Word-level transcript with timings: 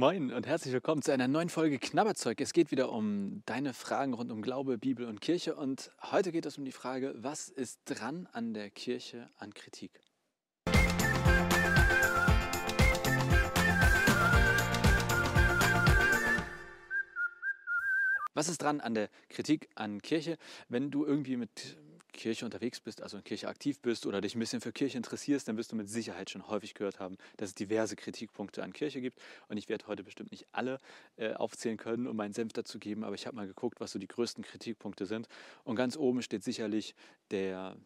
Moin 0.00 0.32
und 0.32 0.46
herzlich 0.46 0.72
willkommen 0.72 1.02
zu 1.02 1.10
einer 1.10 1.26
neuen 1.26 1.48
Folge 1.48 1.80
Knabberzeug. 1.80 2.40
Es 2.40 2.52
geht 2.52 2.70
wieder 2.70 2.92
um 2.92 3.42
deine 3.46 3.74
Fragen 3.74 4.14
rund 4.14 4.30
um 4.30 4.42
Glaube, 4.42 4.78
Bibel 4.78 5.08
und 5.08 5.20
Kirche 5.20 5.56
und 5.56 5.90
heute 6.12 6.30
geht 6.30 6.46
es 6.46 6.56
um 6.56 6.64
die 6.64 6.70
Frage, 6.70 7.16
was 7.16 7.48
ist 7.48 7.80
dran 7.84 8.28
an 8.32 8.54
der 8.54 8.70
Kirche 8.70 9.28
an 9.38 9.52
Kritik? 9.52 9.90
Was 18.34 18.48
ist 18.48 18.62
dran 18.62 18.80
an 18.80 18.94
der 18.94 19.08
Kritik 19.28 19.68
an 19.74 20.00
Kirche, 20.00 20.38
wenn 20.68 20.92
du 20.92 21.04
irgendwie 21.04 21.36
mit 21.36 21.76
Kirche 22.18 22.44
unterwegs 22.44 22.80
bist, 22.80 23.00
also 23.00 23.16
in 23.16 23.24
Kirche 23.24 23.48
aktiv 23.48 23.80
bist 23.80 24.04
oder 24.04 24.20
dich 24.20 24.34
ein 24.34 24.40
bisschen 24.40 24.60
für 24.60 24.72
Kirche 24.72 24.98
interessierst, 24.98 25.46
dann 25.46 25.56
wirst 25.56 25.72
du 25.72 25.76
mit 25.76 25.88
Sicherheit 25.88 26.30
schon 26.30 26.46
häufig 26.48 26.74
gehört 26.74 26.98
haben, 26.98 27.16
dass 27.36 27.50
es 27.50 27.54
diverse 27.54 27.94
Kritikpunkte 27.94 28.62
an 28.62 28.72
Kirche 28.72 29.00
gibt. 29.00 29.20
Und 29.46 29.56
ich 29.56 29.68
werde 29.68 29.86
heute 29.86 30.02
bestimmt 30.02 30.32
nicht 30.32 30.46
alle 30.52 30.78
äh, 31.16 31.32
aufzählen 31.34 31.76
können, 31.76 32.08
um 32.08 32.16
meinen 32.16 32.34
Senf 32.34 32.52
dazu 32.52 32.78
geben, 32.78 33.04
aber 33.04 33.14
ich 33.14 33.26
habe 33.26 33.36
mal 33.36 33.46
geguckt, 33.46 33.80
was 33.80 33.92
so 33.92 34.00
die 34.00 34.08
größten 34.08 34.42
Kritikpunkte 34.42 35.06
sind. 35.06 35.28
Und 35.62 35.76
ganz 35.76 35.96
oben 35.96 36.20
steht 36.22 36.42
sicherlich 36.42 36.94
der 37.30 37.76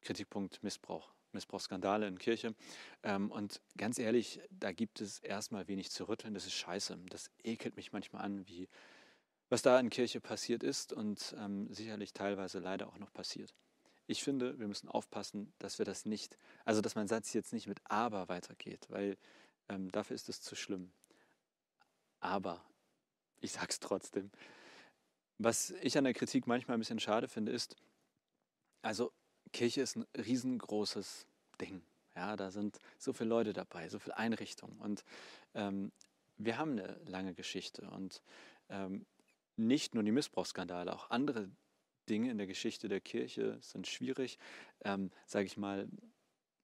Kritikpunkt 0.00 0.62
Missbrauch. 0.62 1.12
Missbrauchsskandale 1.32 2.06
in 2.06 2.18
Kirche. 2.18 2.54
Ähm, 3.02 3.30
und 3.30 3.60
ganz 3.76 3.98
ehrlich, 3.98 4.40
da 4.50 4.72
gibt 4.72 5.00
es 5.00 5.18
erstmal 5.18 5.68
wenig 5.68 5.90
zu 5.90 6.08
rütteln. 6.08 6.32
Das 6.32 6.46
ist 6.46 6.54
scheiße. 6.54 6.96
Das 7.10 7.30
ekelt 7.42 7.76
mich 7.76 7.92
manchmal 7.92 8.22
an, 8.22 8.46
wie 8.46 8.68
was 9.50 9.62
da 9.62 9.78
in 9.78 9.90
Kirche 9.90 10.20
passiert 10.20 10.62
ist 10.62 10.92
und 10.92 11.36
ähm, 11.38 11.72
sicherlich 11.72 12.12
teilweise 12.12 12.60
leider 12.60 12.88
auch 12.88 12.98
noch 12.98 13.12
passiert. 13.12 13.54
Ich 14.06 14.22
finde, 14.22 14.58
wir 14.58 14.68
müssen 14.68 14.88
aufpassen, 14.88 15.52
dass 15.58 15.78
wir 15.78 15.86
das 15.86 16.04
nicht, 16.04 16.36
also 16.64 16.80
dass 16.80 16.94
mein 16.94 17.08
Satz 17.08 17.32
jetzt 17.32 17.52
nicht 17.52 17.66
mit 17.66 17.80
aber 17.84 18.28
weitergeht, 18.28 18.86
weil 18.90 19.16
ähm, 19.68 19.90
dafür 19.90 20.14
ist 20.14 20.28
es 20.28 20.42
zu 20.42 20.54
schlimm. 20.54 20.92
Aber, 22.20 22.64
ich 23.40 23.52
sage 23.52 23.68
es 23.70 23.80
trotzdem. 23.80 24.30
Was 25.38 25.70
ich 25.70 25.96
an 25.98 26.04
der 26.04 26.14
Kritik 26.14 26.46
manchmal 26.46 26.76
ein 26.76 26.80
bisschen 26.80 27.00
schade 27.00 27.28
finde, 27.28 27.52
ist, 27.52 27.76
also 28.82 29.12
Kirche 29.52 29.80
ist 29.80 29.96
ein 29.96 30.06
riesengroßes 30.16 31.26
Ding. 31.60 31.82
Ja, 32.14 32.36
da 32.36 32.50
sind 32.50 32.78
so 32.98 33.12
viele 33.12 33.30
Leute 33.30 33.52
dabei, 33.52 33.88
so 33.88 33.98
viele 33.98 34.16
Einrichtungen. 34.16 34.78
Und 34.78 35.04
ähm, 35.54 35.92
wir 36.36 36.58
haben 36.58 36.72
eine 36.72 37.00
lange 37.06 37.34
Geschichte. 37.34 37.90
Und 37.90 38.22
ähm, 38.68 39.06
nicht 39.56 39.94
nur 39.94 40.02
die 40.02 40.12
Missbrauchsskandale, 40.12 40.92
auch 40.92 41.10
andere 41.10 41.50
Dinge 42.08 42.30
in 42.30 42.38
der 42.38 42.46
Geschichte 42.46 42.88
der 42.88 43.00
Kirche 43.00 43.58
sind 43.60 43.86
schwierig, 43.86 44.38
ähm, 44.84 45.10
sage 45.26 45.46
ich 45.46 45.56
mal, 45.56 45.88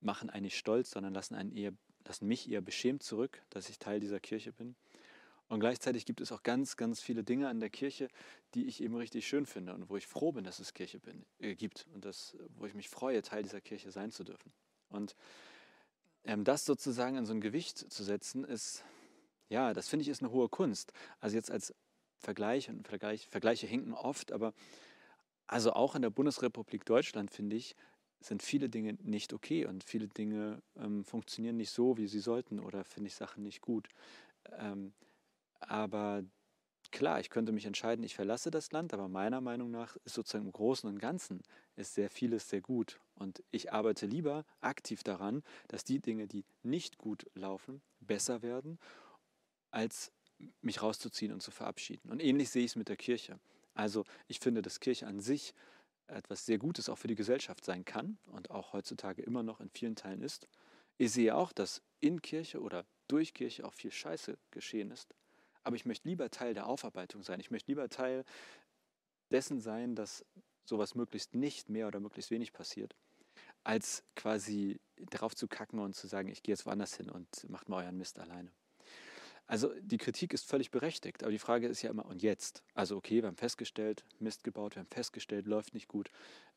machen 0.00 0.30
einen 0.30 0.44
nicht 0.44 0.58
stolz, 0.58 0.90
sondern 0.90 1.14
lassen, 1.14 1.34
einen 1.34 1.52
eher, 1.52 1.72
lassen 2.04 2.26
mich 2.26 2.50
eher 2.50 2.60
beschämt 2.60 3.02
zurück, 3.02 3.42
dass 3.50 3.68
ich 3.68 3.78
Teil 3.78 4.00
dieser 4.00 4.20
Kirche 4.20 4.52
bin. 4.52 4.76
Und 5.48 5.58
gleichzeitig 5.58 6.06
gibt 6.06 6.20
es 6.20 6.30
auch 6.30 6.44
ganz, 6.44 6.76
ganz 6.76 7.00
viele 7.00 7.24
Dinge 7.24 7.48
an 7.48 7.58
der 7.58 7.70
Kirche, 7.70 8.08
die 8.54 8.66
ich 8.66 8.80
eben 8.80 8.94
richtig 8.94 9.26
schön 9.26 9.46
finde 9.46 9.74
und 9.74 9.90
wo 9.90 9.96
ich 9.96 10.06
froh 10.06 10.30
bin, 10.30 10.44
dass 10.44 10.60
es 10.60 10.74
Kirche 10.74 11.00
bin, 11.00 11.26
äh, 11.40 11.56
gibt 11.56 11.88
und 11.92 12.04
das, 12.04 12.36
wo 12.56 12.66
ich 12.66 12.74
mich 12.74 12.88
freue, 12.88 13.20
Teil 13.22 13.42
dieser 13.42 13.60
Kirche 13.60 13.90
sein 13.90 14.12
zu 14.12 14.22
dürfen. 14.22 14.52
Und 14.90 15.16
ähm, 16.24 16.44
das 16.44 16.64
sozusagen 16.64 17.16
in 17.16 17.26
so 17.26 17.32
ein 17.32 17.40
Gewicht 17.40 17.78
zu 17.78 18.04
setzen, 18.04 18.44
ist, 18.44 18.84
ja, 19.48 19.74
das 19.74 19.88
finde 19.88 20.02
ich 20.02 20.08
ist 20.08 20.22
eine 20.22 20.30
hohe 20.30 20.48
Kunst. 20.48 20.92
Also 21.18 21.34
jetzt 21.34 21.50
als 21.50 21.74
Vergleich 22.18 22.68
und 22.68 22.86
Vergleich, 22.86 23.26
Vergleiche 23.26 23.66
hinken 23.66 23.92
oft, 23.92 24.30
aber 24.30 24.54
also 25.50 25.72
auch 25.72 25.96
in 25.96 26.02
der 26.02 26.10
Bundesrepublik 26.10 26.84
Deutschland, 26.84 27.32
finde 27.32 27.56
ich, 27.56 27.74
sind 28.20 28.42
viele 28.42 28.68
Dinge 28.68 28.92
nicht 29.02 29.32
okay 29.32 29.66
und 29.66 29.82
viele 29.82 30.06
Dinge 30.06 30.62
ähm, 30.76 31.04
funktionieren 31.04 31.56
nicht 31.56 31.70
so, 31.70 31.96
wie 31.96 32.06
sie 32.06 32.20
sollten 32.20 32.60
oder 32.60 32.84
finde 32.84 33.08
ich 33.08 33.16
Sachen 33.16 33.42
nicht 33.42 33.60
gut. 33.60 33.88
Ähm, 34.58 34.92
aber 35.58 36.22
klar, 36.92 37.18
ich 37.18 37.30
könnte 37.30 37.50
mich 37.50 37.66
entscheiden, 37.66 38.04
ich 38.04 38.14
verlasse 38.14 38.52
das 38.52 38.70
Land, 38.70 38.94
aber 38.94 39.08
meiner 39.08 39.40
Meinung 39.40 39.72
nach 39.72 39.96
ist 40.04 40.14
sozusagen 40.14 40.46
im 40.46 40.52
Großen 40.52 40.88
und 40.88 41.00
Ganzen 41.00 41.42
ist 41.74 41.94
sehr 41.94 42.10
vieles 42.10 42.48
sehr 42.48 42.60
gut. 42.60 43.00
Und 43.16 43.42
ich 43.50 43.72
arbeite 43.72 44.06
lieber 44.06 44.44
aktiv 44.60 45.02
daran, 45.02 45.42
dass 45.66 45.82
die 45.82 45.98
Dinge, 45.98 46.28
die 46.28 46.44
nicht 46.62 46.96
gut 46.96 47.26
laufen, 47.34 47.82
besser 47.98 48.42
werden, 48.42 48.78
als 49.72 50.12
mich 50.60 50.80
rauszuziehen 50.80 51.32
und 51.32 51.42
zu 51.42 51.50
verabschieden. 51.50 52.08
Und 52.08 52.22
ähnlich 52.22 52.50
sehe 52.50 52.64
ich 52.64 52.72
es 52.72 52.76
mit 52.76 52.88
der 52.88 52.96
Kirche. 52.96 53.40
Also 53.80 54.04
ich 54.28 54.40
finde, 54.40 54.60
dass 54.60 54.78
Kirche 54.78 55.06
an 55.06 55.20
sich 55.20 55.54
etwas 56.06 56.44
sehr 56.44 56.58
Gutes 56.58 56.90
auch 56.90 56.98
für 56.98 57.08
die 57.08 57.14
Gesellschaft 57.14 57.64
sein 57.64 57.86
kann 57.86 58.18
und 58.26 58.50
auch 58.50 58.74
heutzutage 58.74 59.22
immer 59.22 59.42
noch 59.42 59.58
in 59.60 59.70
vielen 59.70 59.96
Teilen 59.96 60.20
ist. 60.20 60.48
Ich 60.98 61.12
sehe 61.12 61.34
auch, 61.34 61.50
dass 61.50 61.80
in 62.00 62.20
Kirche 62.20 62.60
oder 62.60 62.84
durch 63.08 63.32
Kirche 63.32 63.64
auch 63.64 63.72
viel 63.72 63.90
Scheiße 63.90 64.36
geschehen 64.50 64.90
ist. 64.90 65.14
Aber 65.62 65.76
ich 65.76 65.86
möchte 65.86 66.08
lieber 66.08 66.30
Teil 66.30 66.52
der 66.52 66.66
Aufarbeitung 66.66 67.22
sein. 67.22 67.40
Ich 67.40 67.50
möchte 67.50 67.70
lieber 67.70 67.88
Teil 67.88 68.24
dessen 69.30 69.60
sein, 69.60 69.94
dass 69.94 70.26
sowas 70.66 70.94
möglichst 70.94 71.34
nicht 71.34 71.70
mehr 71.70 71.86
oder 71.86 72.00
möglichst 72.00 72.30
wenig 72.30 72.52
passiert, 72.52 72.94
als 73.64 74.04
quasi 74.14 74.78
darauf 74.96 75.34
zu 75.34 75.48
kacken 75.48 75.78
und 75.78 75.94
zu 75.94 76.06
sagen, 76.06 76.28
ich 76.28 76.42
gehe 76.42 76.52
jetzt 76.52 76.66
woanders 76.66 76.96
hin 76.96 77.08
und 77.08 77.48
macht 77.48 77.70
mal 77.70 77.82
euren 77.82 77.96
Mist 77.96 78.18
alleine. 78.18 78.52
Also 79.50 79.74
die 79.80 79.98
Kritik 79.98 80.32
ist 80.32 80.48
völlig 80.48 80.70
berechtigt, 80.70 81.24
aber 81.24 81.32
die 81.32 81.40
Frage 81.40 81.66
ist 81.66 81.82
ja 81.82 81.90
immer, 81.90 82.06
und 82.06 82.22
jetzt? 82.22 82.62
Also 82.72 82.96
okay, 82.96 83.20
wir 83.20 83.26
haben 83.26 83.36
festgestellt, 83.36 84.04
Mist 84.20 84.44
gebaut, 84.44 84.76
wir 84.76 84.80
haben 84.80 84.88
festgestellt, 84.88 85.48
läuft 85.48 85.74
nicht 85.74 85.88
gut, 85.88 86.08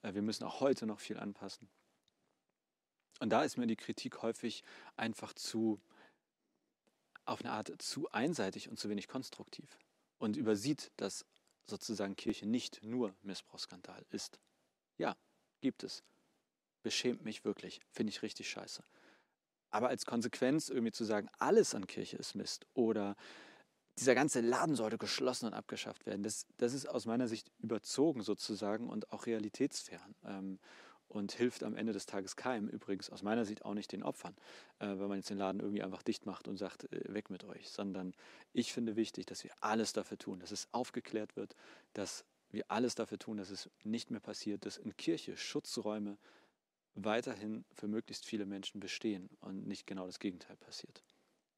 äh, 0.03 0.13
wir 0.13 0.21
müssen 0.21 0.43
auch 0.43 0.59
heute 0.59 0.85
noch 0.85 0.99
viel 0.99 1.17
anpassen. 1.17 1.67
Und 3.19 3.31
da 3.31 3.43
ist 3.43 3.57
mir 3.57 3.65
die 3.65 3.77
Kritik 3.77 4.21
häufig 4.21 4.63
einfach 4.95 5.33
zu, 5.33 5.81
auf 7.25 7.39
eine 7.39 7.53
Art 7.53 7.81
zu 7.81 8.11
einseitig 8.11 8.69
und 8.69 8.77
zu 8.77 8.89
wenig 8.89 9.07
konstruktiv 9.07 9.79
und 10.19 10.37
übersieht, 10.37 10.91
dass 10.97 11.25
sozusagen 11.65 12.15
Kirche 12.15 12.45
nicht 12.45 12.83
nur 12.83 13.15
Missbrauchsskandal 13.23 14.05
ist. 14.11 14.39
Ja, 14.99 15.17
gibt 15.61 15.83
es. 15.83 16.03
Beschämt 16.83 17.23
mich 17.23 17.43
wirklich, 17.43 17.81
finde 17.89 18.11
ich 18.11 18.21
richtig 18.21 18.47
scheiße. 18.51 18.83
Aber 19.73 19.89
als 19.89 20.05
Konsequenz 20.05 20.69
irgendwie 20.69 20.91
zu 20.91 21.03
sagen, 21.03 21.29
alles 21.39 21.73
an 21.73 21.87
Kirche 21.87 22.17
ist 22.17 22.35
Mist 22.35 22.67
oder 22.75 23.15
dieser 23.97 24.13
ganze 24.13 24.39
Laden 24.41 24.75
sollte 24.75 24.99
geschlossen 24.99 25.47
und 25.47 25.55
abgeschafft 25.55 26.05
werden, 26.05 26.21
das, 26.21 26.45
das 26.57 26.73
ist 26.73 26.87
aus 26.87 27.07
meiner 27.07 27.27
Sicht 27.27 27.51
überzogen 27.57 28.21
sozusagen 28.21 28.87
und 28.87 29.11
auch 29.11 29.25
realitätsfern. 29.25 30.15
Ähm, 30.25 30.59
und 31.07 31.31
hilft 31.31 31.63
am 31.63 31.75
Ende 31.75 31.93
des 31.93 32.07
Tages 32.07 32.35
keinem, 32.35 32.67
übrigens 32.67 33.11
aus 33.11 33.21
meiner 33.21 33.45
Sicht 33.45 33.65
auch 33.65 33.75
nicht 33.75 33.91
den 33.91 34.01
Opfern, 34.01 34.35
äh, 34.79 34.87
wenn 34.87 35.07
man 35.09 35.17
jetzt 35.17 35.29
den 35.29 35.37
Laden 35.37 35.59
irgendwie 35.59 35.83
einfach 35.83 36.01
dicht 36.01 36.25
macht 36.25 36.47
und 36.47 36.57
sagt, 36.57 36.91
äh, 36.91 37.13
weg 37.13 37.29
mit 37.29 37.43
euch, 37.43 37.69
sondern 37.69 38.15
ich 38.51 38.73
finde 38.73 38.95
wichtig, 38.95 39.27
dass 39.27 39.43
wir 39.43 39.51
alles 39.61 39.93
dafür 39.93 40.17
tun, 40.17 40.39
dass 40.39 40.51
es 40.51 40.67
aufgeklärt 40.71 41.35
wird, 41.35 41.55
dass 41.93 42.25
wir 42.49 42.65
alles 42.69 42.95
dafür 42.95 43.19
tun, 43.19 43.37
dass 43.37 43.51
es 43.51 43.69
nicht 43.83 44.09
mehr 44.09 44.21
passiert, 44.21 44.65
dass 44.65 44.77
in 44.77 44.95
Kirche 44.97 45.37
Schutzräume 45.37 46.17
weiterhin 46.95 47.65
für 47.73 47.87
möglichst 47.87 48.25
viele 48.25 48.45
Menschen 48.45 48.79
bestehen 48.79 49.29
und 49.39 49.67
nicht 49.67 49.87
genau 49.87 50.05
das 50.05 50.19
Gegenteil 50.19 50.57
passiert. 50.57 51.03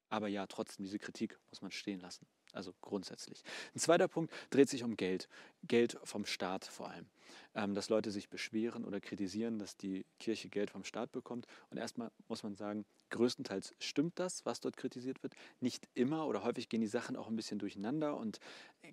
Aber 0.09 0.28
ja, 0.28 0.47
trotzdem, 0.47 0.85
diese 0.85 1.00
Kritik 1.00 1.40
muss 1.50 1.62
man 1.62 1.72
stehen 1.72 2.00
lassen. 2.00 2.28
Also 2.55 2.73
grundsätzlich. 2.81 3.43
Ein 3.75 3.79
zweiter 3.79 4.07
Punkt 4.07 4.33
dreht 4.49 4.69
sich 4.69 4.83
um 4.83 4.95
Geld. 4.95 5.27
Geld 5.63 5.97
vom 6.03 6.25
Staat 6.25 6.66
vor 6.66 6.89
allem. 6.89 7.05
Ähm, 7.53 7.73
dass 7.73 7.89
Leute 7.89 8.11
sich 8.11 8.29
beschweren 8.29 8.85
oder 8.85 8.99
kritisieren, 8.99 9.59
dass 9.59 9.77
die 9.77 10.05
Kirche 10.19 10.49
Geld 10.49 10.69
vom 10.69 10.83
Staat 10.83 11.11
bekommt. 11.11 11.47
Und 11.69 11.77
erstmal 11.77 12.11
muss 12.27 12.43
man 12.43 12.55
sagen, 12.55 12.85
größtenteils 13.09 13.73
stimmt 13.79 14.19
das, 14.19 14.45
was 14.45 14.59
dort 14.59 14.77
kritisiert 14.77 15.23
wird. 15.23 15.35
Nicht 15.59 15.88
immer 15.93 16.27
oder 16.27 16.43
häufig 16.43 16.69
gehen 16.69 16.81
die 16.81 16.88
Sachen 16.88 17.16
auch 17.16 17.27
ein 17.27 17.35
bisschen 17.35 17.59
durcheinander 17.59 18.17
und 18.17 18.39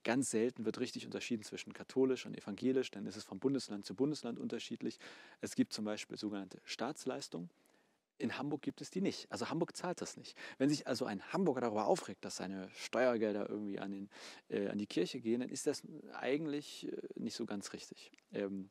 ganz 0.04 0.30
selten 0.30 0.64
wird 0.64 0.80
richtig 0.80 1.06
unterschieden 1.06 1.42
zwischen 1.42 1.72
katholisch 1.72 2.26
und 2.26 2.36
evangelisch. 2.36 2.90
Dann 2.90 3.06
ist 3.06 3.16
es 3.16 3.24
von 3.24 3.38
Bundesland 3.38 3.84
zu 3.84 3.94
Bundesland 3.94 4.38
unterschiedlich. 4.38 4.98
Es 5.40 5.54
gibt 5.54 5.72
zum 5.72 5.84
Beispiel 5.84 6.16
sogenannte 6.16 6.60
Staatsleistungen. 6.64 7.50
In 8.18 8.38
Hamburg 8.38 8.62
gibt 8.62 8.80
es 8.80 8.90
die 8.90 9.00
nicht. 9.00 9.30
Also 9.30 9.48
Hamburg 9.50 9.76
zahlt 9.76 10.00
das 10.00 10.16
nicht. 10.16 10.36
Wenn 10.58 10.68
sich 10.68 10.86
also 10.86 11.06
ein 11.06 11.22
Hamburger 11.32 11.62
darüber 11.62 11.86
aufregt, 11.86 12.24
dass 12.24 12.36
seine 12.36 12.70
Steuergelder 12.70 13.48
irgendwie 13.48 13.80
an, 13.80 13.90
den, 13.90 14.10
äh, 14.48 14.68
an 14.68 14.78
die 14.78 14.86
Kirche 14.86 15.20
gehen, 15.20 15.40
dann 15.40 15.48
ist 15.48 15.66
das 15.66 15.82
eigentlich 16.14 16.86
äh, 16.86 16.96
nicht 17.16 17.34
so 17.34 17.46
ganz 17.46 17.72
richtig. 17.72 18.12
Ähm, 18.32 18.70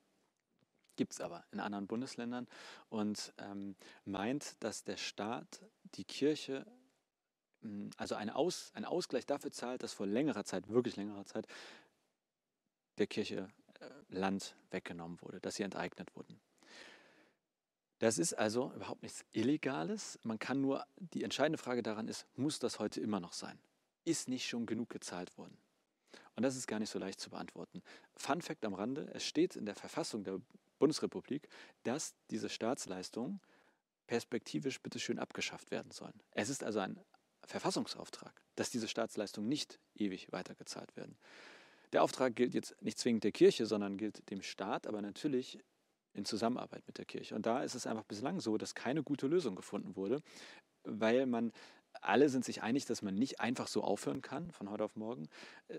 Gibt 0.95 1.13
es 1.13 1.21
aber 1.21 1.43
in 1.51 1.59
anderen 1.59 1.87
Bundesländern 1.87 2.47
und 2.89 3.33
ähm, 3.39 3.75
meint, 4.05 4.61
dass 4.63 4.83
der 4.83 4.97
Staat 4.97 5.61
die 5.95 6.03
Kirche, 6.03 6.65
hm, 7.61 7.89
also 7.97 8.15
eine 8.15 8.35
Aus, 8.35 8.71
einen 8.73 8.85
Ausgleich 8.85 9.25
dafür 9.25 9.51
zahlt, 9.51 9.83
dass 9.83 9.93
vor 9.93 10.05
längerer 10.05 10.43
Zeit, 10.43 10.67
wirklich 10.67 10.95
längerer 10.97 11.25
Zeit, 11.25 11.47
der 12.97 13.07
Kirche 13.07 13.47
äh, 13.79 13.89
Land 14.09 14.55
weggenommen 14.69 15.19
wurde, 15.21 15.39
dass 15.39 15.55
sie 15.55 15.63
enteignet 15.63 16.15
wurden. 16.15 16.39
Das 18.01 18.17
ist 18.17 18.33
also 18.33 18.73
überhaupt 18.73 19.03
nichts 19.03 19.23
Illegales. 19.31 20.17
Man 20.23 20.39
kann 20.39 20.59
nur, 20.59 20.83
die 20.97 21.23
entscheidende 21.23 21.59
Frage 21.59 21.83
daran 21.83 22.07
ist, 22.07 22.25
muss 22.35 22.57
das 22.57 22.79
heute 22.79 22.99
immer 22.99 23.19
noch 23.19 23.31
sein? 23.31 23.59
Ist 24.05 24.27
nicht 24.27 24.47
schon 24.47 24.65
genug 24.65 24.89
gezahlt 24.89 25.37
worden? 25.37 25.55
Und 26.35 26.41
das 26.41 26.55
ist 26.55 26.65
gar 26.65 26.79
nicht 26.79 26.89
so 26.89 26.97
leicht 26.97 27.19
zu 27.19 27.29
beantworten. 27.29 27.83
Fun 28.15 28.41
Fact 28.41 28.65
am 28.65 28.73
Rande, 28.73 29.07
es 29.13 29.23
steht 29.23 29.55
in 29.55 29.67
der 29.67 29.75
Verfassung 29.75 30.23
der 30.23 30.41
Bundesrepublik, 30.79 31.47
dass 31.83 32.15
diese 32.31 32.49
Staatsleistungen 32.49 33.39
perspektivisch 34.07 34.81
bitteschön 34.81 35.19
abgeschafft 35.19 35.69
werden 35.69 35.91
sollen. 35.91 36.19
Es 36.31 36.49
ist 36.49 36.63
also 36.63 36.79
ein 36.79 36.99
Verfassungsauftrag, 37.45 38.33
dass 38.55 38.71
diese 38.71 38.87
Staatsleistungen 38.87 39.47
nicht 39.47 39.79
ewig 39.93 40.31
weitergezahlt 40.31 40.95
werden. 40.95 41.19
Der 41.93 42.01
Auftrag 42.01 42.35
gilt 42.35 42.55
jetzt 42.55 42.81
nicht 42.81 42.97
zwingend 42.97 43.25
der 43.25 43.31
Kirche, 43.31 43.67
sondern 43.67 43.97
gilt 43.97 44.27
dem 44.31 44.41
Staat, 44.41 44.87
aber 44.87 45.03
natürlich 45.03 45.59
in 46.13 46.25
Zusammenarbeit 46.25 46.83
mit 46.87 46.97
der 46.97 47.05
Kirche. 47.05 47.35
Und 47.35 47.45
da 47.45 47.63
ist 47.63 47.75
es 47.75 47.87
einfach 47.87 48.03
bislang 48.03 48.39
so, 48.39 48.57
dass 48.57 48.75
keine 48.75 49.03
gute 49.03 49.27
Lösung 49.27 49.55
gefunden 49.55 49.95
wurde, 49.95 50.21
weil 50.83 51.25
man 51.25 51.51
alle 51.99 52.29
sind 52.29 52.45
sich 52.45 52.61
einig, 52.61 52.85
dass 52.85 53.01
man 53.01 53.15
nicht 53.15 53.39
einfach 53.39 53.67
so 53.67 53.83
aufhören 53.83 54.21
kann 54.21 54.51
von 54.51 54.69
heute 54.69 54.83
auf 54.83 54.95
morgen. 54.95 55.27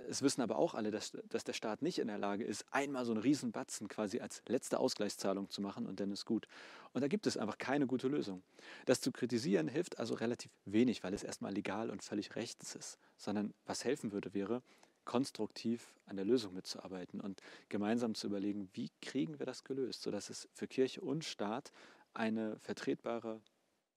Es 0.09 0.23
wissen 0.23 0.43
aber 0.43 0.57
auch 0.57 0.75
alle, 0.75 0.91
dass, 0.91 1.17
dass 1.29 1.45
der 1.45 1.53
Staat 1.53 1.83
nicht 1.83 1.99
in 1.99 2.09
der 2.09 2.19
Lage 2.19 2.45
ist, 2.45 2.67
einmal 2.71 3.05
so 3.05 3.13
einen 3.13 3.21
Riesenbatzen 3.23 3.89
quasi 3.89 4.21
als 4.21 4.43
letzte 4.47 4.79
Ausgleichszahlung 4.79 5.49
zu 5.51 5.63
machen 5.63 5.87
und 5.87 6.01
dann 6.01 6.13
ist 6.13 6.25
gut. 6.25 6.47
Und 6.93 7.01
da 7.01 7.09
gibt 7.09 7.27
es 7.27 7.37
einfach 7.37 7.59
keine 7.59 7.87
gute 7.87 8.09
Lösung. 8.09 8.43
Das 8.85 9.01
zu 9.01 9.11
kritisieren 9.11 9.69
hilft 9.69 9.99
also 9.99 10.15
relativ 10.15 10.51
wenig, 10.65 11.03
weil 11.03 11.15
es 11.15 11.23
erstmal 11.23 11.53
legal 11.53 11.91
und 11.91 12.03
völlig 12.03 12.37
rechts 12.37 12.75
ist, 12.75 12.99
sondern 13.17 13.55
was 13.65 13.85
helfen 13.85 14.13
würde, 14.13 14.35
wäre, 14.35 14.63
konstruktiv 15.05 15.95
an 16.07 16.17
der 16.17 16.25
Lösung 16.25 16.55
mitzuarbeiten 16.55 17.21
und 17.21 17.41
gemeinsam 17.69 18.15
zu 18.15 18.27
überlegen, 18.27 18.69
wie 18.75 18.91
kriegen 19.01 19.39
wir 19.39 19.47
das 19.47 19.65
gelöst, 19.65 20.03
sodass 20.03 20.31
es 20.31 20.49
für 20.53 20.67
Kirche 20.67 21.01
und 21.01 21.25
Staat 21.25 21.73
eine 22.15 22.59
vertretbare 22.61 23.41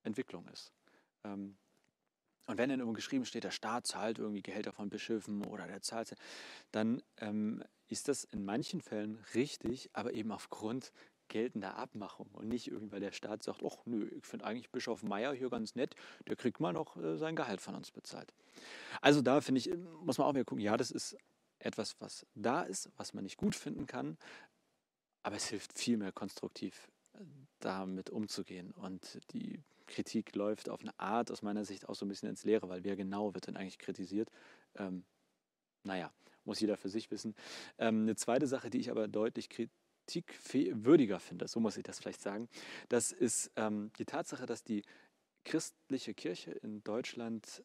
Entwicklung 0.04 0.48
ist. 0.48 0.72
Ähm, 1.24 1.58
und 2.48 2.58
wenn 2.58 2.70
dann 2.70 2.80
irgendwo 2.80 2.96
geschrieben 2.96 3.26
steht, 3.26 3.44
der 3.44 3.52
Staat 3.52 3.88
zahlt 3.88 4.20
irgendwie 4.20 4.44
Gehälter 4.44 4.72
von 4.72 4.90
Bischöfen 4.90 5.44
oder 5.46 5.66
der 5.66 5.82
zahlt, 5.82 6.16
dann 6.72 7.02
ähm, 7.18 7.64
ist 7.88 8.08
das 8.08 8.24
in 8.24 8.46
manchen 8.46 8.82
Fällen 8.82 9.18
richtig, 9.34 9.90
aber 9.94 10.14
eben 10.14 10.32
aufgrund 10.32 10.92
geltender 11.28 11.78
Abmachung 11.78 12.30
und 12.34 12.48
nicht 12.48 12.68
irgendwie, 12.68 12.94
weil 12.94 13.00
der 13.00 13.12
Staat 13.12 13.44
sagt, 13.44 13.64
ach 13.66 13.86
nö, 13.86 14.10
ich 14.18 14.26
finde 14.26 14.46
eigentlich 14.46 14.72
Bischof 14.72 15.04
Meier 15.04 15.34
hier 15.34 15.50
ganz 15.50 15.76
nett, 15.76 15.96
der 16.28 16.36
kriegt 16.36 16.60
mal 16.60 16.74
noch 16.74 16.98
äh, 16.98 17.18
sein 17.18 17.36
Gehalt 17.36 17.62
von 17.62 17.76
uns 17.76 17.92
bezahlt. 17.92 18.34
Also 19.02 19.22
da 19.22 19.42
finde 19.42 19.60
ich, 19.60 19.70
muss 20.04 20.18
man 20.18 20.28
auch 20.28 20.34
wieder 20.34 20.46
gucken, 20.46 20.64
ja, 20.64 20.78
das 20.78 20.92
ist 20.92 21.18
etwas, 21.60 21.96
was 22.00 22.26
da 22.36 22.64
ist, 22.64 22.92
was 22.98 23.14
man 23.14 23.24
nicht 23.24 23.38
gut 23.38 23.56
finden 23.56 23.88
kann, 23.88 24.18
aber 25.24 25.36
es 25.36 25.48
hilft 25.48 25.78
viel 25.78 25.98
mehr 25.98 26.12
konstruktiv 26.12 26.88
äh, 27.14 27.20
damit 27.60 28.10
umzugehen 28.10 28.72
und 28.72 29.20
die 29.34 29.64
Kritik 29.88 30.36
läuft 30.36 30.70
auf 30.70 30.82
eine 30.82 30.98
Art 31.00 31.32
aus 31.32 31.42
meiner 31.42 31.66
Sicht 31.66 31.88
auch 31.88 31.96
so 31.96 32.06
ein 32.06 32.10
bisschen 32.10 32.30
ins 32.30 32.44
Leere, 32.44 32.70
weil 32.70 32.84
wer 32.84 32.96
genau 32.96 33.34
wird 33.34 33.48
denn 33.48 33.56
eigentlich 33.56 33.78
kritisiert? 33.78 34.30
Ähm, 34.76 35.06
naja, 35.84 36.12
muss 36.44 36.60
jeder 36.60 36.78
für 36.78 36.90
sich 36.90 37.12
wissen. 37.12 37.36
Ähm, 37.78 38.04
eine 38.04 38.16
zweite 38.16 38.48
Sache, 38.48 38.70
die 38.70 38.80
ich 38.80 38.92
aber 38.92 39.08
deutlich 39.08 39.50
kritikwürdiger 40.06 41.20
finde, 41.20 41.48
so 41.48 41.60
muss 41.60 41.78
ich 41.78 41.84
das 41.84 42.00
vielleicht 42.00 42.22
sagen, 42.22 42.48
das 42.90 43.12
ist 43.12 43.52
ähm, 43.56 43.92
die 43.98 44.06
Tatsache, 44.06 44.46
dass 44.46 44.64
die 44.64 44.84
christliche 45.44 46.14
Kirche 46.14 46.52
in 46.52 46.84
Deutschland 46.84 47.64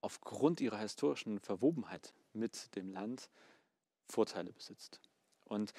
aufgrund 0.00 0.60
ihrer 0.60 0.78
historischen 0.78 1.40
Verwobenheit 1.40 2.14
mit 2.32 2.74
dem 2.76 2.90
Land 2.90 3.30
Vorteile 4.06 4.52
besitzt. 4.52 5.00
Und 5.44 5.72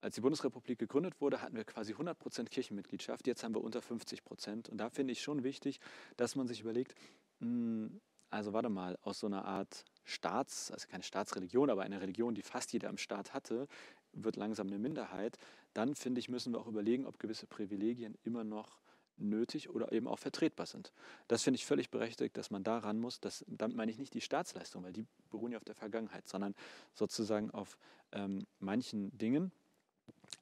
als 0.00 0.14
die 0.14 0.20
Bundesrepublik 0.20 0.78
gegründet 0.78 1.20
wurde, 1.20 1.42
hatten 1.42 1.54
wir 1.54 1.64
quasi 1.64 1.92
100 1.92 2.18
Prozent 2.18 2.50
Kirchenmitgliedschaft. 2.50 3.26
Jetzt 3.26 3.44
haben 3.44 3.54
wir 3.54 3.62
unter 3.62 3.82
50 3.82 4.24
Prozent. 4.24 4.68
Und 4.68 4.78
da 4.78 4.90
finde 4.90 5.12
ich 5.12 5.22
schon 5.22 5.44
wichtig, 5.44 5.78
dass 6.16 6.34
man 6.34 6.48
sich 6.48 6.62
überlegt, 6.62 6.94
hm, 7.40 8.00
also 8.30 8.54
warte 8.54 8.70
mal, 8.70 8.98
aus 9.02 9.20
so 9.20 9.26
einer 9.26 9.44
Art 9.44 9.84
Staats, 10.04 10.70
also 10.72 10.88
keine 10.88 11.02
Staatsreligion, 11.02 11.70
aber 11.70 11.82
eine 11.82 12.00
Religion, 12.00 12.34
die 12.34 12.42
fast 12.42 12.72
jeder 12.72 12.88
im 12.88 12.96
Staat 12.96 13.34
hatte, 13.34 13.68
wird 14.12 14.36
langsam 14.36 14.68
eine 14.68 14.78
Minderheit. 14.78 15.38
Dann 15.74 15.94
finde 15.94 16.20
ich, 16.20 16.28
müssen 16.28 16.52
wir 16.52 16.60
auch 16.60 16.66
überlegen, 16.66 17.06
ob 17.06 17.18
gewisse 17.18 17.46
Privilegien 17.46 18.16
immer 18.24 18.44
noch 18.44 18.78
nötig 19.16 19.70
oder 19.70 19.92
eben 19.92 20.08
auch 20.08 20.18
vertretbar 20.18 20.66
sind. 20.66 20.92
Das 21.28 21.42
finde 21.42 21.56
ich 21.56 21.66
völlig 21.66 21.90
berechtigt, 21.90 22.36
dass 22.36 22.50
man 22.50 22.64
da 22.64 22.78
ran 22.78 22.98
muss. 22.98 23.20
Das, 23.20 23.44
damit 23.46 23.76
meine 23.76 23.90
ich 23.90 23.98
nicht 23.98 24.14
die 24.14 24.20
Staatsleistung, 24.20 24.82
weil 24.82 24.92
die 24.92 25.06
beruhen 25.30 25.52
ja 25.52 25.58
auf 25.58 25.64
der 25.64 25.74
Vergangenheit, 25.74 26.26
sondern 26.26 26.54
sozusagen 26.94 27.50
auf 27.50 27.78
ähm, 28.12 28.46
manchen 28.58 29.16
Dingen, 29.16 29.52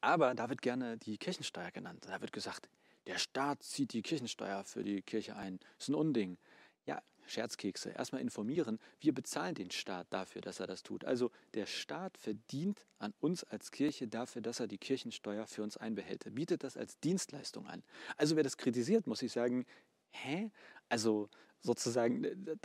aber 0.00 0.34
da 0.34 0.49
wird 0.49 0.62
gerne 0.62 0.96
die 0.99 1.19
Kirchensteuer 1.19 1.70
genannt. 1.70 2.06
Da 2.06 2.20
wird 2.20 2.32
gesagt, 2.32 2.69
der 3.06 3.19
Staat 3.19 3.62
zieht 3.62 3.93
die 3.93 4.02
Kirchensteuer 4.02 4.64
für 4.64 4.84
die 4.84 5.02
Kirche 5.02 5.37
ein. 5.37 5.58
Das 5.58 5.84
ist 5.84 5.88
ein 5.88 5.94
Unding. 5.94 6.38
Ja, 6.87 7.02
Scherzkekse. 7.30 7.90
Erstmal 7.90 8.20
informieren. 8.20 8.78
Wir 9.00 9.14
bezahlen 9.14 9.54
den 9.54 9.70
Staat 9.70 10.06
dafür, 10.10 10.42
dass 10.42 10.60
er 10.60 10.66
das 10.66 10.82
tut. 10.82 11.04
Also 11.04 11.30
der 11.54 11.66
Staat 11.66 12.18
verdient 12.18 12.86
an 12.98 13.14
uns 13.20 13.44
als 13.44 13.70
Kirche 13.70 14.08
dafür, 14.08 14.42
dass 14.42 14.60
er 14.60 14.66
die 14.66 14.78
Kirchensteuer 14.78 15.46
für 15.46 15.62
uns 15.62 15.76
einbehält. 15.76 16.24
Bietet 16.34 16.64
das 16.64 16.76
als 16.76 16.98
Dienstleistung 17.00 17.66
an. 17.66 17.82
Also 18.16 18.36
wer 18.36 18.42
das 18.42 18.56
kritisiert, 18.56 19.06
muss 19.06 19.22
ich 19.22 19.32
sagen, 19.32 19.64
hä? 20.10 20.50
Also 20.88 21.28
sozusagen 21.60 22.56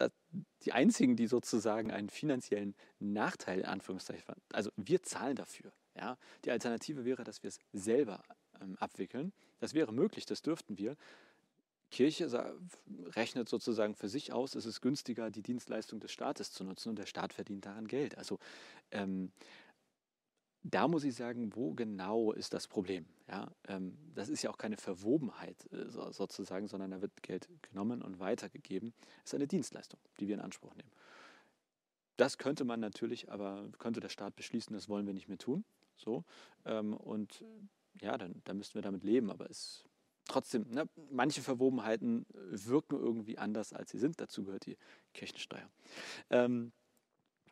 die 0.63 0.71
einzigen, 0.71 1.15
die 1.15 1.27
sozusagen 1.27 1.91
einen 1.91 2.09
finanziellen 2.09 2.75
Nachteil 2.99 3.59
in 3.59 3.65
Anführungszeichen, 3.65 4.23
also 4.53 4.71
wir 4.77 5.03
zahlen 5.03 5.35
dafür. 5.35 5.73
Ja? 5.95 6.17
Die 6.45 6.51
Alternative 6.51 7.05
wäre, 7.05 7.23
dass 7.23 7.43
wir 7.43 7.49
es 7.49 7.59
selber 7.73 8.23
ähm, 8.61 8.77
abwickeln. 8.79 9.33
Das 9.59 9.73
wäre 9.73 9.93
möglich, 9.93 10.25
das 10.25 10.41
dürften 10.41 10.77
wir. 10.77 10.95
Kirche 11.91 12.57
rechnet 13.15 13.47
sozusagen 13.47 13.95
für 13.95 14.09
sich 14.09 14.33
aus, 14.33 14.55
es 14.55 14.65
ist 14.65 14.81
günstiger, 14.81 15.31
die 15.31 15.41
Dienstleistung 15.41 15.99
des 15.99 16.11
Staates 16.11 16.51
zu 16.51 16.63
nutzen 16.63 16.89
und 16.89 16.99
der 16.99 17.05
Staat 17.05 17.33
verdient 17.33 17.65
daran 17.65 17.87
Geld. 17.87 18.17
Also 18.17 18.39
ähm, 18.91 19.31
da 20.63 20.87
muss 20.87 21.03
ich 21.03 21.13
sagen, 21.13 21.55
wo 21.55 21.73
genau 21.73 22.31
ist 22.31 22.53
das 22.53 22.67
Problem? 22.67 23.05
Ja, 23.27 23.51
ähm, 23.67 23.97
das 24.15 24.29
ist 24.29 24.41
ja 24.41 24.49
auch 24.49 24.57
keine 24.57 24.77
Verwobenheit 24.77 25.71
äh, 25.71 25.89
so, 25.89 26.11
sozusagen, 26.11 26.67
sondern 26.67 26.91
da 26.91 27.01
wird 27.01 27.21
Geld 27.21 27.47
genommen 27.61 28.01
und 28.01 28.19
weitergegeben. 28.19 28.93
Es 29.23 29.31
ist 29.31 29.35
eine 29.35 29.47
Dienstleistung, 29.47 29.99
die 30.19 30.27
wir 30.27 30.35
in 30.35 30.41
Anspruch 30.41 30.73
nehmen. 30.75 30.91
Das 32.17 32.39
könnte 32.39 32.65
man 32.65 32.79
natürlich, 32.79 33.29
aber 33.31 33.69
könnte 33.77 33.99
der 33.99 34.09
Staat 34.09 34.35
beschließen, 34.35 34.73
das 34.73 34.89
wollen 34.89 35.05
wir 35.05 35.13
nicht 35.13 35.27
mehr 35.27 35.37
tun. 35.37 35.65
So. 35.97 36.23
Ähm, 36.65 36.93
und 36.95 37.43
ja, 38.01 38.17
dann, 38.17 38.41
dann 38.45 38.57
müssten 38.57 38.75
wir 38.75 38.81
damit 38.81 39.03
leben. 39.03 39.29
Aber 39.29 39.49
es 39.49 39.83
trotzdem, 40.25 40.69
ne, 40.69 40.87
manche 41.11 41.41
Verwobenheiten 41.41 42.25
wirken 42.33 42.99
irgendwie 42.99 43.37
anders, 43.37 43.73
als 43.73 43.91
sie 43.91 43.99
sind. 43.99 44.19
Dazu 44.19 44.43
gehört 44.43 44.65
die 44.65 44.77
Kirchensteuer. 45.13 45.69
Ähm, 46.29 46.71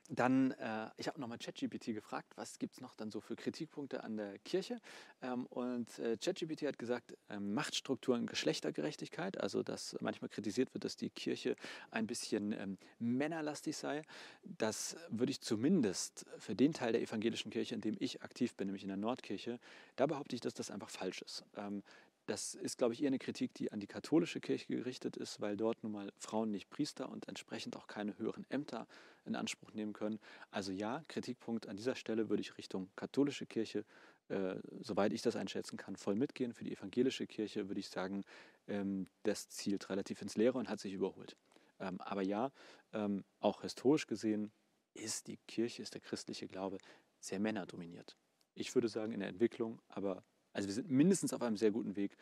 dann, 0.10 0.52
äh, 0.52 0.90
ich 0.98 1.08
habe 1.08 1.20
nochmal 1.20 1.38
ChatGPT 1.38 1.86
gefragt, 1.94 2.34
was 2.36 2.60
gibt 2.60 2.74
es 2.74 2.82
noch 2.82 2.94
dann 2.96 3.10
so 3.10 3.22
für 3.22 3.36
Kritikpunkte 3.36 4.04
an 4.04 4.18
der 4.18 4.38
Kirche? 4.40 4.82
Ähm, 5.22 5.46
und 5.48 5.98
äh, 6.00 6.18
ChatGPT 6.18 6.64
hat 6.64 6.78
gesagt, 6.78 7.18
äh, 7.30 7.40
Machtstrukturen, 7.40 8.28
Geschlechtergerechtigkeit, 8.28 9.40
also 9.40 9.64
dass 9.64 9.96
manchmal 10.02 10.30
kritisiert 10.30 10.74
wird, 10.74 10.84
dass 10.84 10.98
die 10.98 11.10
Kirche 11.10 11.56
ein 11.90 12.06
bisschen 12.06 12.52
ähm, 12.52 12.78
männerlastig 13.00 13.78
sei. 13.78 14.02
Das 14.44 14.98
würde 15.10 15.32
ich 15.32 15.42
zumindest 15.42 16.26
für 16.38 16.54
den 16.54 16.74
Teil 16.74 16.92
der 16.92 17.02
evangelischen 17.02 17.50
Kirche, 17.50 17.74
in 17.74 17.82
dem 17.82 17.96
ich 18.00 18.22
aktiv 18.24 18.56
bin, 18.56 18.68
nämlich 18.68 18.84
in 18.84 18.90
der 18.90 18.98
Nordkirche, 18.98 19.58
da 19.96 20.06
behaupte 20.06 20.36
ich, 20.36 20.42
dass 20.42 20.54
das 20.54 20.70
einfach 20.70 20.90
falsch 20.90 21.22
ist. 21.22 21.46
Ähm, 21.56 21.82
das 22.26 22.56
ist, 22.56 22.78
glaube 22.78 22.94
ich, 22.94 23.02
eher 23.02 23.08
eine 23.08 23.20
Kritik, 23.20 23.54
die 23.54 23.72
an 23.72 23.80
die 23.80 23.88
katholische 23.88 24.40
Kirche 24.40 24.68
gerichtet 24.68 25.18
ist, 25.18 25.42
weil 25.42 25.58
dort 25.58 25.84
nun 25.84 25.92
mal 25.92 26.12
Frauen 26.18 26.52
nicht 26.52 26.70
Priester 26.70 27.10
und 27.10 27.28
entsprechend 27.28 27.76
auch 27.76 27.88
keine 27.88 28.18
höheren 28.18 28.46
Ämter 28.50 28.88
in 29.26 29.36
Anspruch 29.36 29.74
nehmen 29.74 29.94
können. 29.94 30.20
Also 30.52 30.72
ja, 30.72 31.04
Kritikpunkt 31.08 31.68
an 31.68 31.76
dieser 31.76 31.96
Stelle 31.96 32.30
würde 32.30 32.42
ich 32.42 32.58
Richtung 32.58 32.90
katholische 32.96 33.46
Kirche, 33.46 33.86
äh, 34.30 34.56
soweit 34.82 35.12
ich 35.14 35.22
das 35.22 35.36
einschätzen 35.36 35.78
kann, 35.78 35.96
voll 35.96 36.16
mitgehen. 36.16 36.54
Für 36.54 36.64
die 36.64 36.74
evangelische 36.74 37.28
Kirche 37.28 37.68
würde 37.68 37.80
ich 37.80 37.90
sagen, 37.90 38.24
ähm, 38.68 39.08
das 39.24 39.50
zielt 39.50 39.90
relativ 39.90 40.22
ins 40.22 40.38
Leere 40.38 40.58
und 40.58 40.70
hat 40.70 40.80
sich 40.80 40.94
überholt. 40.94 41.36
Ähm, 41.80 42.00
aber 42.02 42.22
ja, 42.22 42.52
ähm, 42.94 43.26
auch 43.40 43.62
historisch 43.62 44.08
gesehen 44.08 44.52
ist 44.94 45.28
die 45.28 45.38
Kirche, 45.48 45.82
ist 45.82 45.94
der 45.94 46.02
christliche 46.02 46.48
Glaube 46.48 46.78
sehr 47.20 47.40
männerdominiert. 47.40 48.16
Ich 48.56 48.74
würde 48.76 48.88
sagen 48.88 49.12
in 49.12 49.20
der 49.20 49.30
Entwicklung, 49.30 49.82
aber 49.88 50.24
also 50.54 50.68
wir 50.68 50.74
sind 50.74 50.90
mindestens 50.90 51.34
auf 51.34 51.42
einem 51.42 51.58
sehr 51.58 51.72
guten 51.72 51.96
Weg, 51.96 52.16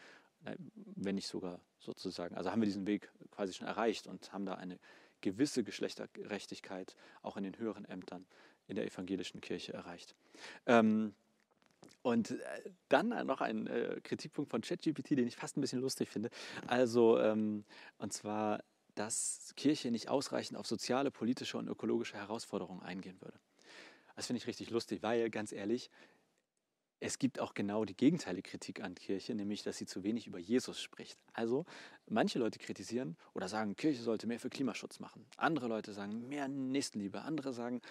äh, 0.45 0.55
wenn 0.95 1.15
nicht 1.15 1.27
sogar 1.27 1.59
sozusagen, 1.79 2.35
also 2.35 2.51
haben 2.51 2.61
wir 2.61 2.65
diesen 2.65 2.87
Weg 2.87 3.11
quasi 3.31 3.53
schon 3.53 3.67
erreicht 3.67 4.07
und 4.07 4.31
haben 4.33 4.45
da 4.45 4.55
eine 4.55 4.79
gewisse 5.21 5.63
Geschlechtergerechtigkeit 5.63 6.95
auch 7.21 7.37
in 7.37 7.43
den 7.43 7.57
höheren 7.57 7.85
Ämtern 7.85 8.25
in 8.67 8.75
der 8.75 8.85
evangelischen 8.85 9.41
Kirche 9.41 9.73
erreicht. 9.73 10.15
Ähm, 10.65 11.13
und 12.03 12.31
äh, 12.31 12.37
dann 12.89 13.09
noch 13.27 13.41
ein 13.41 13.67
äh, 13.67 13.99
Kritikpunkt 14.03 14.49
von 14.49 14.61
ChatGPT, 14.61 15.11
den 15.11 15.27
ich 15.27 15.35
fast 15.35 15.57
ein 15.57 15.61
bisschen 15.61 15.81
lustig 15.81 16.09
finde. 16.09 16.29
Also, 16.67 17.19
ähm, 17.19 17.63
und 17.99 18.13
zwar, 18.13 18.63
dass 18.95 19.53
Kirche 19.55 19.91
nicht 19.91 20.09
ausreichend 20.09 20.57
auf 20.57 20.65
soziale, 20.65 21.11
politische 21.11 21.57
und 21.57 21.67
ökologische 21.67 22.17
Herausforderungen 22.17 22.81
eingehen 22.81 23.21
würde. 23.21 23.37
Das 24.15 24.27
finde 24.27 24.39
ich 24.39 24.47
richtig 24.47 24.69
lustig, 24.71 25.01
weil 25.03 25.29
ganz 25.29 25.51
ehrlich, 25.51 25.89
es 27.01 27.17
gibt 27.17 27.39
auch 27.39 27.55
genau 27.55 27.83
die 27.83 27.97
gegenteilige 27.97 28.51
Kritik 28.51 28.81
an 28.81 28.93
Kirche, 28.93 29.33
nämlich 29.33 29.63
dass 29.63 29.77
sie 29.77 29.87
zu 29.87 30.03
wenig 30.03 30.27
über 30.27 30.37
Jesus 30.37 30.79
spricht. 30.79 31.19
Also 31.33 31.65
manche 32.07 32.37
Leute 32.37 32.59
kritisieren 32.59 33.17
oder 33.33 33.47
sagen, 33.47 33.75
Kirche 33.75 34.03
sollte 34.03 34.27
mehr 34.27 34.39
für 34.39 34.51
Klimaschutz 34.51 34.99
machen. 34.99 35.25
Andere 35.35 35.67
Leute 35.67 35.93
sagen 35.93 36.29
mehr 36.29 36.47
Nächstenliebe. 36.47 37.23
Andere 37.23 37.53
sagen, 37.53 37.81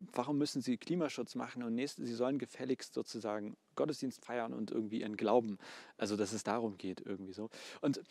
warum 0.00 0.36
müssen 0.36 0.62
sie 0.62 0.78
Klimaschutz 0.78 1.36
machen 1.36 1.62
und 1.62 1.76
nächsten, 1.76 2.04
sie 2.04 2.14
sollen 2.14 2.38
gefälligst 2.38 2.92
sozusagen 2.92 3.56
Gottesdienst 3.76 4.24
feiern 4.24 4.52
und 4.52 4.72
irgendwie 4.72 5.00
ihren 5.00 5.16
Glauben, 5.16 5.58
also 5.96 6.16
dass 6.16 6.32
es 6.32 6.42
darum 6.42 6.76
geht 6.76 7.00
irgendwie 7.00 7.32
so. 7.32 7.50
Und 7.80 8.02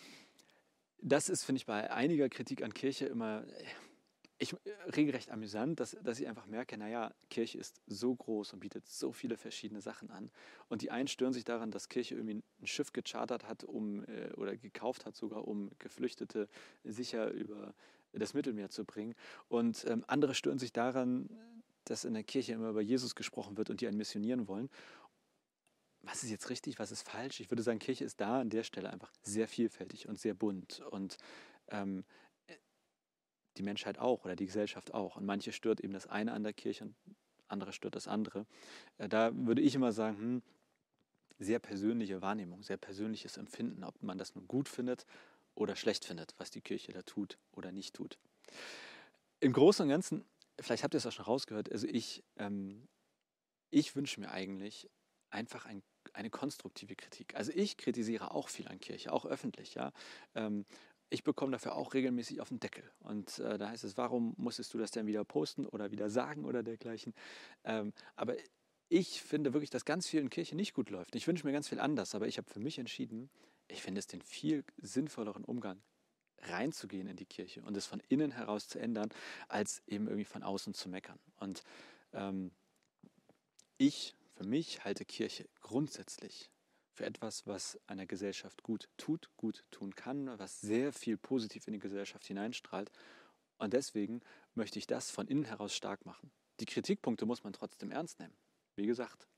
das 1.01 1.27
ist, 1.27 1.43
finde 1.43 1.58
ich, 1.58 1.65
bei 1.65 1.91
einiger 1.91 2.29
Kritik 2.29 2.63
an 2.63 2.74
Kirche 2.74 3.08
immer 3.08 3.43
ich, 4.39 4.53
äh, 4.53 4.58
regelrecht 4.96 5.29
amüsant, 5.29 5.79
dass, 5.79 5.98
dass 6.01 6.19
ich 6.19 6.27
einfach 6.27 6.48
merke, 6.48 6.77
naja, 6.77 7.13
Kirche 7.29 7.58
ist 7.58 7.81
so 7.88 8.15
groß 8.15 8.53
und 8.53 8.62
bietet 8.62 8.88
so 8.88 9.12
viele 9.12 9.38
verschiedene 9.38 9.81
Sachen 9.81 10.10
an. 10.10 10.31
Und 10.69 10.81
die 10.81 10.91
einen 10.91 11.08
stören 11.08 11.34
sich 11.34 11.43
daran, 11.43 11.72
dass 11.72 11.89
Kirche 11.89 12.15
irgendwie 12.15 12.41
ein 12.62 12.67
Schiff 12.67 12.93
gechartert 12.93 13.48
hat 13.48 13.65
um, 13.65 14.03
äh, 14.05 14.31
oder 14.38 14.55
gekauft 14.55 15.05
hat, 15.05 15.15
sogar 15.15 15.48
um 15.48 15.69
Geflüchtete 15.77 16.48
sicher 16.84 17.29
über 17.31 17.74
das 18.13 18.34
Mittelmeer 18.34 18.69
zu 18.69 18.86
bringen. 18.86 19.13
Und 19.50 19.86
ähm, 19.88 20.03
andere 20.08 20.34
stören 20.34 20.58
sich 20.58 20.74
daran, 20.74 21.29
dass 21.84 22.05
in 22.05 22.13
der 22.13 22.24
Kirche 22.24 22.53
immer 22.53 22.69
über 22.69 22.81
Jesus 22.81 23.15
gesprochen 23.15 23.58
wird 23.58 23.69
und 23.69 23.81
die 23.81 23.88
einen 23.88 23.98
missionieren 23.98 24.48
wollen. 24.48 24.69
Was 26.01 26.24
ist 26.24 26.29
jetzt 26.29 26.50
richtig, 26.50 26.79
was 26.79 26.91
ist 26.91 27.08
falsch? 27.08 27.39
Ich 27.41 27.51
würde 27.51 27.62
sagen, 27.62 27.79
Kirche 27.79 28.05
ist 28.05 28.22
da 28.22 28.39
an 28.39 28.50
der 28.50 28.63
Stelle 28.63 28.89
einfach 28.89 29.12
sehr 29.22 29.48
vielfältig 29.48 30.08
und 30.08 30.17
sehr 30.17 30.34
bunt. 30.34 30.79
Und 30.91 31.17
ähm, 31.67 32.05
die 33.58 33.63
Menschheit 33.63 34.00
auch 34.00 34.25
oder 34.25 34.36
die 34.36 34.46
Gesellschaft 34.46 34.94
auch. 34.94 35.15
Und 35.18 35.25
manche 35.25 35.51
stört 35.51 35.82
eben 35.82 35.94
das 35.94 36.08
eine 36.08 36.34
an 36.34 36.44
der 36.44 36.53
Kirche 36.53 36.86
und 36.86 36.96
andere 37.48 37.74
stört 37.74 37.96
das 37.96 38.08
andere. 38.08 38.46
Äh, 38.98 39.10
da 39.10 39.32
würde 39.34 39.62
ich 39.62 39.75
immer 39.75 39.91
sagen, 39.91 40.18
hm, 40.18 40.41
sehr 41.39 41.60
persönliche 41.60 42.22
Wahrnehmung, 42.22 42.63
sehr 42.63 42.77
persönliches 42.77 43.38
Empfinden, 43.38 43.84
ob 43.84 44.01
man 44.03 44.18
das 44.18 44.36
nun 44.36 44.48
gut 44.48 44.68
findet 44.68 45.06
oder 45.56 45.75
schlecht 45.75 46.06
findet, 46.06 46.36
was 46.38 46.51
die 46.51 46.62
Kirche 46.62 46.91
da 46.91 47.01
tut 47.01 47.38
oder 47.53 47.72
nicht 47.72 47.96
tut. 47.96 48.18
Im 49.39 49.53
Großen 49.53 49.84
und 49.84 49.89
Ganzen, 49.89 50.25
vielleicht 50.60 50.84
habt 50.84 50.94
ihr 50.94 50.98
es 50.98 51.06
auch 51.06 51.12
schon 51.12 51.25
rausgehört, 51.25 51.72
also 51.72 51.88
ich, 51.88 52.24
ähm, 52.38 52.88
ich 53.70 53.96
wünsche 53.96 54.20
mir 54.20 54.32
eigentlich 54.32 54.89
einfach 55.29 55.65
ein, 55.65 55.82
eine 56.13 56.29
konstruktive 56.29 56.96
Kritik. 56.96 57.36
Also 57.36 57.51
ich 57.53 57.77
kritisiere 57.77 58.32
auch 58.32 58.50
viel 58.50 58.68
an 58.68 58.79
Kirche, 58.79 59.13
auch 59.13 59.25
öffentlich, 59.25 59.75
ja. 59.75 59.94
Ähm, 60.36 60.65
ich 61.10 61.24
bekomme 61.24 61.51
dafür 61.51 61.75
auch 61.75 61.94
regelmäßig 61.94 62.42
auf 62.42 62.50
den 62.50 62.60
Deckel. 62.60 62.84
Und 63.00 63.39
äh, 63.39 63.58
da 63.58 63.70
heißt 63.70 63.84
es, 63.84 63.98
warum 63.98 64.34
musstest 64.38 64.74
du 64.74 64.78
das 64.78 64.92
denn 64.92 65.08
wieder 65.08 65.24
posten 65.24 65.66
oder 65.66 65.92
wieder 65.92 66.10
sagen 66.10 66.46
oder 66.46 66.63
dergleichen? 66.63 67.13
Ähm, 67.63 67.94
aber 68.16 68.36
ich 68.89 69.22
finde 69.22 69.54
wirklich, 69.54 69.70
dass 69.70 69.86
ganz 69.86 70.08
viel 70.08 70.20
in 70.20 70.30
Kirche 70.30 70.56
nicht 70.56 70.74
gut 70.74 70.89
läuft. 70.89 71.16
Ich 71.16 71.28
wünsche 71.28 71.46
mir 71.46 71.54
ganz 71.54 71.68
viel 71.68 71.80
anders, 71.80 72.16
aber 72.16 72.28
ich 72.28 72.38
habe 72.38 72.50
für 72.50 72.60
mich 72.60 72.80
entschieden, 72.80 73.30
ich 73.68 73.82
finde 73.82 74.00
es 74.00 74.08
den 74.08 74.22
viel 74.22 74.63
sinnvolleren 74.78 75.46
Umgang, 75.46 75.82
reinzugehen 76.42 77.08
in 77.08 77.18
die 77.18 77.25
Kirche 77.25 77.62
und 77.62 77.75
es 77.75 77.86
von 77.86 78.01
innen 78.08 78.32
heraus 78.32 78.68
zu 78.68 78.80
ändern, 78.80 79.10
als 79.48 79.82
eben 79.88 80.08
irgendwie 80.08 80.25
von 80.25 80.44
außen 80.44 80.74
zu 80.74 80.89
meckern. 80.89 81.20
Und 81.38 81.63
ähm, 82.13 82.51
ich, 83.78 84.16
für 84.36 84.46
mich, 84.46 84.84
halte 84.84 85.06
Kirche 85.06 85.48
grundsätzlich 85.62 86.50
für 87.00 87.06
etwas, 87.06 87.48
was 87.48 87.79
einer 87.88 88.06
Gesellschaft 88.06 88.62
gut 88.62 88.89
tut, 88.98 89.29
gut 89.38 89.63
tun 89.72 89.96
kann, 89.96 90.38
was 90.38 90.60
sehr 90.60 90.91
viel 90.91 91.15
positiv 91.15 91.65
in 91.68 91.74
die 91.74 91.79
Gesellschaft 91.79 92.25
hineinstrahlt. 92.25 92.91
Und 93.58 93.72
deswegen 93.72 94.20
möchte 94.53 94.79
ich 94.79 94.86
das 94.86 95.10
von 95.10 95.25
innen 95.25 95.46
heraus 95.46 95.74
stark 95.74 96.06
machen. 96.06 96.29
Die 96.60 96.65
Kritikpunkte 96.65 97.25
muss 97.25 97.46
man 97.46 97.53
trotzdem 97.53 97.91
ernst 97.91 98.20
nehmen. 98.20 98.36
Wie 98.75 98.86
gesagt, 98.86 99.29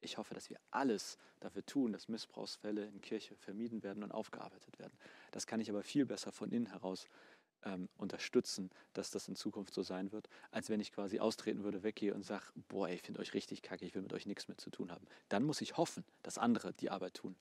ich 0.00 0.16
hoffe, 0.16 0.32
dass 0.32 0.48
wir 0.48 0.60
alles 0.70 1.18
dafür 1.40 1.66
tun, 1.66 1.92
dass 1.92 2.06
Missbrauchsfälle 2.06 2.86
in 2.86 3.00
Kirche 3.00 3.34
vermieden 3.34 3.82
werden 3.82 4.04
und 4.04 4.12
aufgearbeitet 4.12 4.78
werden. 4.78 4.96
Das 5.32 5.48
kann 5.48 5.58
ich 5.58 5.70
aber 5.70 5.82
viel 5.82 6.06
besser 6.06 6.30
von 6.30 6.52
innen 6.52 6.66
heraus 6.66 7.08
ähm, 7.64 7.88
unterstützen, 7.96 8.70
dass 8.92 9.10
das 9.10 9.28
in 9.28 9.36
Zukunft 9.36 9.74
so 9.74 9.82
sein 9.82 10.12
wird, 10.12 10.28
als 10.50 10.70
wenn 10.70 10.80
ich 10.80 10.92
quasi 10.92 11.18
austreten 11.18 11.64
würde, 11.64 11.82
weggehe 11.82 12.14
und 12.14 12.24
sage, 12.24 12.44
boah, 12.68 12.88
ich 12.88 13.02
finde 13.02 13.20
euch 13.20 13.34
richtig 13.34 13.62
kacke, 13.62 13.84
ich 13.84 13.94
will 13.94 14.02
mit 14.02 14.12
euch 14.12 14.26
nichts 14.26 14.48
mehr 14.48 14.58
zu 14.58 14.70
tun 14.70 14.90
haben. 14.90 15.06
Dann 15.28 15.44
muss 15.44 15.60
ich 15.60 15.76
hoffen, 15.76 16.04
dass 16.22 16.38
andere 16.38 16.72
die 16.74 16.90
Arbeit 16.90 17.14
tun. 17.14 17.36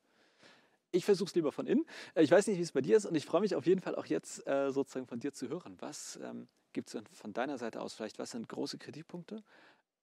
Ich 0.92 1.06
versuche 1.06 1.28
es 1.28 1.36
lieber 1.36 1.52
von 1.52 1.68
innen. 1.68 1.86
Äh, 2.16 2.24
ich 2.24 2.32
weiß 2.32 2.48
nicht, 2.48 2.58
wie 2.58 2.64
es 2.64 2.72
bei 2.72 2.82
dir 2.82 2.98
ist 2.98 3.06
und 3.06 3.16
ich 3.16 3.26
freue 3.26 3.42
mich 3.42 3.56
auf 3.56 3.66
jeden 3.66 3.82
Fall 3.82 3.96
auch 3.96 4.06
jetzt 4.06 4.48
äh, 4.48 4.72
sozusagen 4.72 5.08
von 5.08 5.20
dir 5.20 5.34
zu 5.34 5.50
hören. 5.50 5.76
Was 5.80 6.18
ähm, 6.24 6.48
gibt 6.74 6.94
es 6.94 7.02
von 7.14 7.34
deiner 7.34 7.58
Seite 7.58 7.82
aus 7.82 7.94
vielleicht? 7.94 8.20
Was 8.20 8.32
sind 8.32 8.48
große 8.48 8.78
Kritikpunkte? 8.78 9.44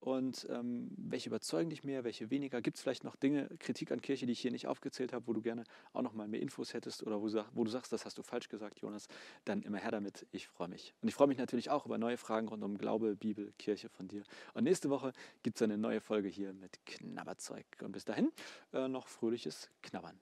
Und 0.04 0.46
ähm, 0.50 0.90
welche 0.98 1.30
überzeugen 1.30 1.70
dich 1.70 1.82
mehr, 1.82 2.04
welche 2.04 2.28
weniger? 2.28 2.60
Gibt 2.60 2.76
es 2.76 2.82
vielleicht 2.82 3.04
noch 3.04 3.16
Dinge, 3.16 3.48
Kritik 3.58 3.90
an 3.90 4.02
Kirche, 4.02 4.26
die 4.26 4.32
ich 4.32 4.40
hier 4.40 4.50
nicht 4.50 4.66
aufgezählt 4.66 5.14
habe, 5.14 5.26
wo 5.26 5.32
du 5.32 5.40
gerne 5.40 5.64
auch 5.94 6.02
noch 6.02 6.12
mal 6.12 6.28
mehr 6.28 6.42
Infos 6.42 6.74
hättest 6.74 7.02
oder 7.04 7.22
wo, 7.22 7.32
wo, 7.54 7.64
du 7.64 7.70
sagst, 7.70 7.90
das 7.90 8.04
hast 8.04 8.18
du 8.18 8.22
falsch 8.22 8.50
gesagt, 8.50 8.80
Jonas? 8.80 9.08
Dann 9.46 9.62
immer 9.62 9.78
her 9.78 9.92
damit. 9.92 10.26
Ich 10.30 10.46
freue 10.46 10.68
mich. 10.68 10.92
Und 11.00 11.08
ich 11.08 11.14
freue 11.14 11.26
mich 11.26 11.38
natürlich 11.38 11.70
auch 11.70 11.86
über 11.86 11.96
neue 11.96 12.18
Fragen 12.18 12.48
rund 12.48 12.62
um 12.62 12.76
Glaube, 12.76 13.16
Bibel, 13.16 13.54
Kirche 13.58 13.88
von 13.88 14.06
dir. 14.06 14.24
Und 14.52 14.64
nächste 14.64 14.90
Woche 14.90 15.14
gibt 15.42 15.56
es 15.56 15.62
eine 15.62 15.78
neue 15.78 16.02
Folge 16.02 16.28
hier 16.28 16.52
mit 16.52 16.84
Knabberzeug. 16.84 17.64
Und 17.80 17.92
bis 17.92 18.04
dahin 18.04 18.30
äh, 18.74 18.88
noch 18.88 19.08
fröhliches 19.08 19.70
Knabbern. 19.80 20.20